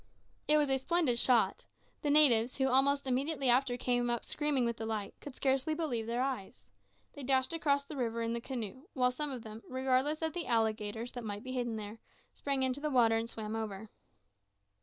[0.47, 1.67] It was a splendid shot.
[2.01, 6.23] The natives, who almost immediately after came up screaming with delight, could scarcely believe their
[6.23, 6.71] eyes.
[7.13, 10.47] They dashed across the river in the canoe, while some of them, regardless of the
[10.47, 11.99] alligators that might be hidden there,
[12.33, 13.91] sprang into the water and swam over.